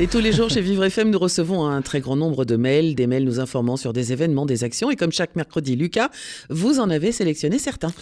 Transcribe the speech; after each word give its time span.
Et 0.00 0.06
tous 0.06 0.20
les 0.20 0.32
jours 0.32 0.48
chez 0.48 0.60
Vivre 0.60 0.84
FM, 0.84 1.10
nous 1.10 1.18
recevons 1.18 1.66
un 1.66 1.82
très 1.82 1.98
grand 1.98 2.14
nombre 2.14 2.44
de 2.44 2.54
mails, 2.54 2.94
des 2.94 3.08
mails 3.08 3.24
nous 3.24 3.40
informant 3.40 3.76
sur 3.76 3.92
des 3.92 4.12
événements, 4.12 4.46
des 4.46 4.62
actions. 4.62 4.92
Et 4.92 4.96
comme 4.96 5.10
chaque 5.10 5.34
mercredi, 5.34 5.74
Lucas, 5.74 6.08
vous 6.50 6.78
en 6.78 6.88
avez 6.88 7.10
sélectionné 7.10 7.58
certains. 7.58 7.92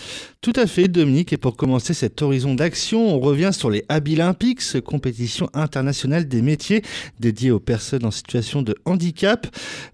Tout 0.43 0.53
à 0.57 0.67
fait, 0.67 0.89
Dominique. 0.89 1.33
Et 1.33 1.39
pour 1.39 1.57
commencer 1.57 1.95
cet 1.95 2.21
horizon 2.21 2.55
d'action, 2.55 3.15
on 3.15 3.19
revient 3.19 3.49
sur 3.51 3.71
les 3.71 3.83
Abilympics, 3.89 4.79
compétition 4.83 5.49
internationale 5.55 6.29
des 6.29 6.43
métiers 6.43 6.83
dédiée 7.19 7.51
aux 7.51 7.61
personnes 7.61 8.05
en 8.05 8.11
situation 8.11 8.61
de 8.61 8.75
handicap. 8.85 9.47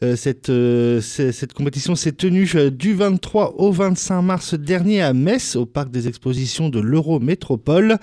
Euh, 0.03 0.17
cette, 0.17 0.51
euh, 0.51 1.01
cette 1.01 1.53
compétition 1.53 1.95
s'est 1.95 2.11
tenue 2.11 2.51
euh, 2.57 2.73
du 2.73 2.95
23 2.95 3.55
au 3.59 3.71
25 3.71 4.23
mars 4.23 4.55
dernier 4.55 5.03
à 5.03 5.13
Metz, 5.13 5.55
au 5.55 5.67
parc 5.67 5.93
des 5.93 6.09
expositions 6.09 6.69
de 6.69 6.81
l'Eurométropole. 6.81 7.99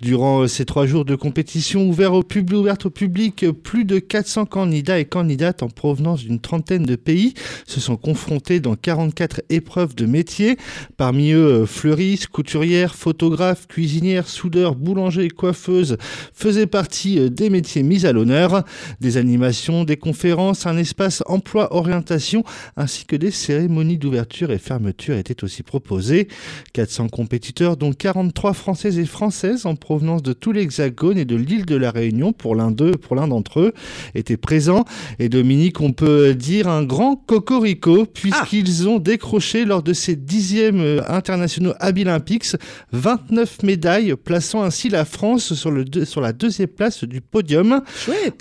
Durant 0.00 0.46
ces 0.46 0.64
trois 0.64 0.86
jours 0.86 1.04
de 1.04 1.16
compétition 1.16 1.88
ouverte 1.88 2.14
au 2.14 2.24
ouverte 2.54 2.86
au 2.86 2.90
public 2.90 3.39
plus 3.46 3.84
de 3.84 3.98
400 3.98 4.46
candidats 4.46 4.98
et 4.98 5.04
candidates 5.04 5.62
en 5.62 5.68
provenance 5.68 6.20
d'une 6.24 6.40
trentaine 6.40 6.84
de 6.84 6.96
pays 6.96 7.34
se 7.66 7.80
sont 7.80 7.96
confrontés 7.96 8.60
dans 8.60 8.76
44 8.76 9.42
épreuves 9.50 9.94
de 9.94 10.06
métiers. 10.06 10.56
Parmi 10.96 11.32
eux, 11.32 11.62
euh, 11.62 11.66
fleuristes, 11.66 12.28
couturières, 12.28 12.94
photographes, 12.94 13.66
cuisinières, 13.66 14.28
soudeurs, 14.28 14.74
boulangers, 14.74 15.28
coiffeuses 15.28 15.96
faisaient 16.34 16.66
partie 16.66 17.18
euh, 17.18 17.28
des 17.28 17.50
métiers 17.50 17.82
mis 17.82 18.06
à 18.06 18.12
l'honneur. 18.12 18.64
Des 19.00 19.16
animations, 19.16 19.84
des 19.84 19.96
conférences, 19.96 20.66
un 20.66 20.76
espace 20.76 21.22
emploi-orientation 21.26 22.44
ainsi 22.76 23.04
que 23.04 23.16
des 23.16 23.30
cérémonies 23.30 23.98
d'ouverture 23.98 24.52
et 24.52 24.58
fermeture 24.58 25.16
étaient 25.16 25.44
aussi 25.44 25.62
proposées. 25.62 26.28
400 26.72 27.08
compétiteurs, 27.08 27.76
dont 27.76 27.92
43 27.92 28.52
françaises 28.52 28.98
et 28.98 29.06
françaises 29.06 29.66
en 29.66 29.76
provenance 29.76 30.22
de 30.22 30.32
tout 30.32 30.52
l'Hexagone 30.52 31.18
et 31.18 31.24
de 31.24 31.36
l'île 31.36 31.66
de 31.66 31.76
la 31.76 31.90
Réunion 31.90 32.32
pour 32.32 32.54
l'un 32.54 32.70
d'eux, 32.70 32.92
pour 32.92 33.16
l'un 33.16 33.29
d'entre 33.30 33.60
eux 33.60 33.72
étaient 34.14 34.36
présents. 34.36 34.84
Et 35.18 35.28
Dominique, 35.28 35.80
on 35.80 35.92
peut 35.92 36.34
dire 36.34 36.68
un 36.68 36.84
grand 36.84 37.16
cocorico, 37.16 38.04
puisqu'ils 38.06 38.88
ont 38.88 38.98
décroché 38.98 39.64
lors 39.64 39.82
de 39.82 39.92
ces 39.92 40.16
dixièmes 40.16 40.80
euh, 40.80 41.00
internationaux 41.08 41.72
Abilympics 41.80 42.56
29 42.92 43.62
médailles, 43.62 44.14
plaçant 44.22 44.62
ainsi 44.62 44.88
la 44.88 45.04
France 45.04 45.54
sur, 45.54 45.70
le 45.70 45.84
sur 46.04 46.20
la 46.20 46.32
deuxième 46.32 46.68
place 46.68 47.04
du 47.04 47.20
podium. 47.20 47.82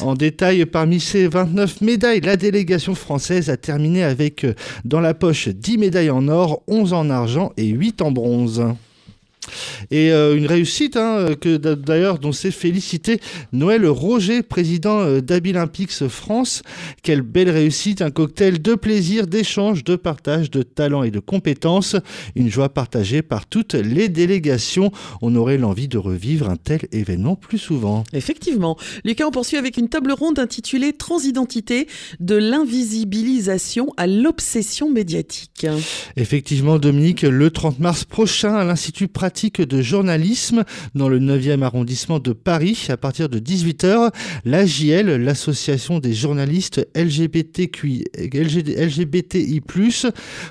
En 0.01 0.13
détail, 0.15 0.65
parmi 0.65 0.99
ces 0.99 1.27
29 1.27 1.81
médailles, 1.81 2.21
la 2.21 2.35
délégation 2.35 2.95
française 2.95 3.49
a 3.49 3.57
terminé 3.57 4.03
avec 4.03 4.43
euh, 4.43 4.53
dans 4.85 4.99
la 4.99 5.13
poche 5.13 5.47
10 5.47 5.77
médailles 5.77 6.09
en 6.09 6.27
or, 6.27 6.63
11 6.67 6.93
en 6.93 7.09
argent 7.09 7.53
et 7.57 7.67
8 7.67 8.01
en 8.01 8.11
bronze. 8.11 8.63
Et 9.91 10.11
euh, 10.11 10.35
une 10.35 10.45
réussite, 10.45 10.97
hein, 10.97 11.35
que 11.39 11.57
d'ailleurs 11.57 12.19
dont 12.19 12.31
s'est 12.31 12.51
félicité 12.51 13.19
Noël 13.53 13.85
Roger, 13.87 14.43
président 14.43 14.99
euh, 14.99 15.21
d'Abilympics 15.21 16.07
France. 16.07 16.61
Quelle 17.03 17.21
belle 17.21 17.49
réussite, 17.49 18.01
un 18.01 18.11
cocktail 18.11 18.61
de 18.61 18.75
plaisir, 18.75 19.27
d'échange, 19.27 19.83
de 19.83 19.95
partage, 19.95 20.51
de 20.51 20.63
talent 20.63 21.03
et 21.03 21.11
de 21.11 21.19
compétences. 21.19 21.95
Une 22.35 22.49
joie 22.49 22.69
partagée 22.69 23.21
par 23.21 23.45
toutes 23.45 23.73
les 23.73 24.09
délégations. 24.09 24.91
On 25.21 25.35
aurait 25.35 25.57
l'envie 25.57 25.87
de 25.87 25.97
revivre 25.97 26.49
un 26.49 26.57
tel 26.57 26.81
événement 26.91 27.35
plus 27.35 27.57
souvent. 27.57 28.03
Effectivement. 28.13 28.77
Lucas, 29.03 29.25
on 29.27 29.31
poursuit 29.31 29.57
avec 29.57 29.77
une 29.77 29.89
table 29.89 30.11
ronde 30.11 30.39
intitulée 30.39 30.93
Transidentité 30.93 31.87
de 32.19 32.35
l'invisibilisation 32.35 33.87
à 33.97 34.07
l'obsession 34.07 34.89
médiatique. 34.89 35.67
Effectivement, 36.15 36.79
Dominique, 36.79 37.21
le 37.21 37.49
30 37.49 37.79
mars 37.79 38.05
prochain 38.05 38.55
à 38.55 38.63
l'Institut 38.63 39.07
pratique 39.07 39.38
de 39.47 39.81
journalisme 39.81 40.65
dans 40.95 41.07
le 41.07 41.19
9e 41.19 41.61
arrondissement 41.61 42.19
de 42.19 42.33
Paris 42.33 42.87
à 42.89 42.97
partir 42.97 43.29
de 43.29 43.39
18h. 43.39 44.11
L'AJL, 44.43 45.15
l'association 45.15 45.99
des 45.99 46.13
journalistes 46.13 46.85
LGBTQI, 46.93 48.03
LGBTI+, 48.17 49.61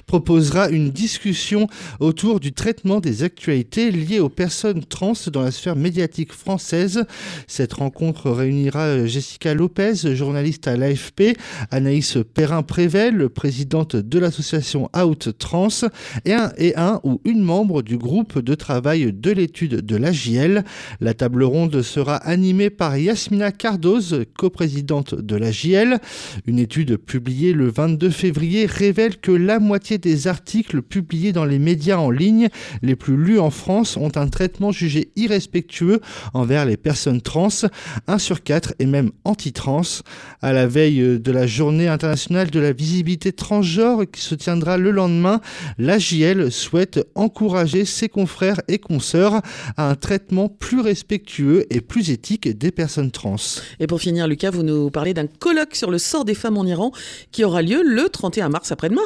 proposera 0.06 0.71
une 0.71 0.91
discussion 0.91 1.66
autour 2.00 2.41
du 2.41 2.53
traitement 2.53 3.00
des 3.00 3.25
actualités 3.25 3.91
liées 3.91 4.21
aux 4.21 4.31
personnes 4.31 4.82
trans 4.82 5.12
dans 5.31 5.43
la 5.43 5.50
sphère 5.50 5.77
médiatique 5.77 6.32
française. 6.32 7.04
Cette 7.47 7.75
rencontre 7.75 8.31
réunira 8.31 9.04
Jessica 9.04 9.53
Lopez, 9.53 10.15
journaliste 10.15 10.66
à 10.66 10.77
l'AFP, 10.77 11.37
Anaïs 11.71 12.16
Perrin-Prével, 12.32 13.28
présidente 13.28 13.97
de 13.97 14.19
l'association 14.19 14.88
Out 14.98 15.37
Trans, 15.38 15.69
et 16.25 16.75
un 16.77 17.00
ou 17.04 17.21
une 17.27 17.43
membre 17.43 17.82
du 17.82 17.98
groupe 17.98 18.38
de 18.38 18.54
travail 18.54 18.78
de 18.81 19.31
l'étude 19.33 19.84
de 19.84 19.97
l'AJL. 19.97 20.65
La 21.00 21.15
table 21.15 21.43
ronde 21.43 21.83
sera 21.83 22.16
animée 22.16 22.71
par 22.71 22.97
Yasmina 22.97 23.50
Cardoz, 23.50 24.25
coprésidente 24.37 25.15
de 25.15 25.37
l'AJL. 25.37 25.99
Une 26.47 26.59
étude 26.59 26.97
publiée 26.97 27.53
le 27.53 27.69
22 27.69 28.11
février 28.11 28.66
révèle 28.66 29.16
que 29.16 29.33
la 29.33 29.59
moitié 29.59 29.99
des 29.99 30.28
articles 30.28 30.81
publiés 30.83 31.33
dans 31.33 31.44
les 31.44 31.59
médias 31.59 31.99
en 31.99 32.11
ligne 32.11 32.49
les 32.83 32.94
plus 32.94 33.16
lus 33.16 33.41
en 33.41 33.50
France 33.50 33.97
ont 33.97 34.12
un 34.16 34.28
traitement 34.28 34.71
jugé 34.71 35.10
irrespectueux 35.16 36.00
envers 36.33 36.65
les 36.65 36.77
personnes 36.77 37.21
trans. 37.21 37.49
1 38.06 38.19
sur 38.19 38.43
4 38.43 38.75
est 38.78 38.87
même 38.87 39.10
anti-trans. 39.25 40.03
À 40.41 40.53
la 40.53 40.66
veille 40.66 41.19
de 41.19 41.33
la 41.33 41.47
journée 41.47 41.89
internationale 41.89 42.50
de 42.50 42.60
la 42.60 42.72
visibilité 42.72 43.33
transgenre 43.33 44.05
qui 44.10 44.21
se 44.21 44.34
tiendra 44.34 44.77
le 44.77 44.93
lendemain, 44.93 45.41
l'AJL 45.78 46.53
souhaite 46.53 47.00
encourager 47.15 47.84
ses 47.84 48.09
confrères 48.09 48.60
et 48.68 48.78
consoeurs 48.78 49.42
à 49.76 49.90
un 49.90 49.94
traitement 49.94 50.48
plus 50.48 50.80
respectueux 50.80 51.66
et 51.70 51.80
plus 51.80 52.10
éthique 52.10 52.48
des 52.56 52.70
personnes 52.70 53.10
trans. 53.10 53.36
Et 53.80 53.86
pour 53.86 54.00
finir, 54.00 54.26
Lucas, 54.26 54.50
vous 54.50 54.62
nous 54.62 54.90
parlez 54.90 55.14
d'un 55.14 55.26
colloque 55.26 55.74
sur 55.74 55.90
le 55.90 55.98
sort 55.98 56.24
des 56.24 56.34
femmes 56.34 56.56
en 56.56 56.64
Iran 56.64 56.92
qui 57.32 57.44
aura 57.44 57.62
lieu 57.62 57.82
le 57.84 58.08
31 58.08 58.48
mars 58.48 58.72
après-demain. 58.72 59.02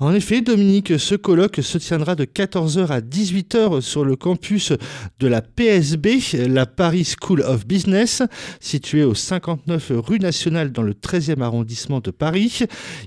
En 0.00 0.14
effet, 0.14 0.40
Dominique, 0.40 0.98
ce 0.98 1.14
colloque 1.14 1.60
se 1.62 1.78
tiendra 1.78 2.14
de 2.14 2.24
14h 2.24 2.88
à 2.88 3.00
18h 3.00 3.80
sur 3.80 4.04
le 4.04 4.16
campus 4.16 4.72
de 5.20 5.26
la 5.26 5.42
PSB, 5.42 6.18
la 6.48 6.66
Paris 6.66 7.14
School 7.20 7.42
of 7.42 7.66
Business, 7.66 8.22
située 8.60 9.04
au 9.04 9.14
59 9.14 9.92
rue 9.94 10.18
nationale 10.18 10.72
dans 10.72 10.82
le 10.82 10.92
13e 10.92 11.40
arrondissement 11.42 12.00
de 12.00 12.10
Paris. 12.10 12.60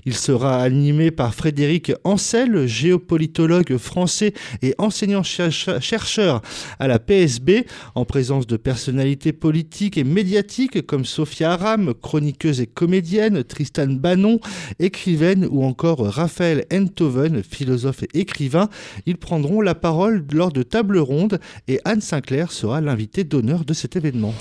Il 0.04 0.14
sera 0.14 0.62
animé 0.62 1.10
par 1.10 1.34
Frédéric 1.34 1.92
Ancel, 2.04 2.66
géopolitologue 2.66 3.76
français 3.76 4.32
et 4.62 4.74
enseignant-chercheur 4.78 5.89
chercheurs 5.90 6.40
à 6.78 6.86
la 6.86 7.00
PSB, 7.00 7.66
en 7.96 8.04
présence 8.04 8.46
de 8.46 8.56
personnalités 8.56 9.32
politiques 9.32 9.98
et 9.98 10.04
médiatiques 10.04 10.86
comme 10.86 11.04
Sophia 11.04 11.52
Aram, 11.52 11.94
chroniqueuse 11.94 12.60
et 12.60 12.68
comédienne, 12.68 13.42
Tristan 13.42 13.88
Bannon, 13.88 14.38
écrivaine 14.78 15.48
ou 15.50 15.64
encore 15.64 16.06
Raphaël 16.06 16.64
Enthoven, 16.72 17.42
philosophe 17.42 18.04
et 18.04 18.20
écrivain. 18.20 18.68
Ils 19.06 19.16
prendront 19.16 19.60
la 19.60 19.74
parole 19.74 20.24
lors 20.32 20.52
de 20.52 20.62
tables 20.62 20.98
rondes 20.98 21.40
et 21.66 21.80
Anne 21.84 22.00
Sinclair 22.00 22.52
sera 22.52 22.80
l'invitée 22.80 23.24
d'honneur 23.24 23.64
de 23.64 23.74
cet 23.74 23.96
événement. 23.96 24.34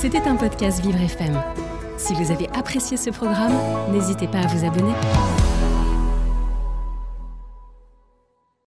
C'était 0.00 0.22
un 0.26 0.36
podcast 0.36 0.82
Vivre 0.82 1.00
FM. 1.00 1.38
Si 1.98 2.14
vous 2.14 2.32
avez 2.32 2.48
apprécié 2.54 2.96
ce 2.96 3.10
programme, 3.10 3.52
n'hésitez 3.92 4.28
pas 4.28 4.38
à 4.38 4.46
vous 4.46 4.64
abonner. 4.64 4.94